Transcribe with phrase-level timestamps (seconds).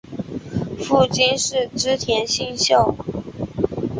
[0.79, 2.95] 父亲是织田信秀。